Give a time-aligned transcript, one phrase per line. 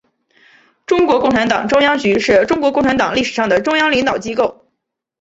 [0.87, 4.65] 中国共产党中央局是中国共产党历史上的中央领导机构。